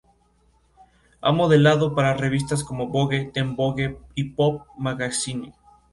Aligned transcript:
Fue 0.01 0.11
dirigida 1.49 1.79
por 1.79 2.25
y 2.25 2.29
distribuida 2.31 3.55
por 3.55 3.87
Zeitgeist 4.15 5.25
Films. 5.25 5.53